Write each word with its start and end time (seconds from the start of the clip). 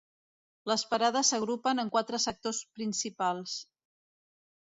Les 0.69 0.83
parades 0.93 1.29
s'agrupen 1.33 1.81
en 1.83 1.91
quatre 1.97 2.19
sectors 2.23 2.63
principals. 2.79 3.55